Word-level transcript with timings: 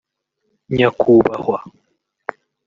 nyakubahwa 0.75 1.57